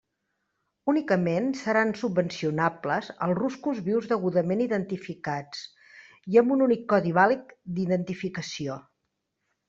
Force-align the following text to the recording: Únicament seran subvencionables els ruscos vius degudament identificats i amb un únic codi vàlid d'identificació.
Únicament 0.91 1.49
seran 1.57 1.91
subvencionables 1.97 3.09
els 3.25 3.37
ruscos 3.39 3.81
vius 3.89 4.07
degudament 4.13 4.63
identificats 4.65 5.61
i 6.33 6.39
amb 6.43 6.55
un 6.57 6.65
únic 6.69 6.87
codi 6.95 7.13
vàlid 7.19 7.53
d'identificació. 7.77 8.79